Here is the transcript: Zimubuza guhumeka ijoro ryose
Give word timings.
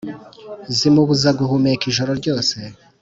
Zimubuza 0.77 1.29
guhumeka 1.39 1.83
ijoro 1.91 2.11
ryose 2.19 2.55